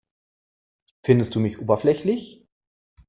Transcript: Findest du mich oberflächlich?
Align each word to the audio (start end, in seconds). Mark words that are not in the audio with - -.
Findest 1.03 1.35
du 1.35 1.39
mich 1.39 1.59
oberflächlich? 1.59 2.43